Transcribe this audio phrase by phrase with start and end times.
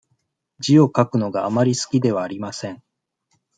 [0.57, 2.81] 字を書くのがあまり好きではありません。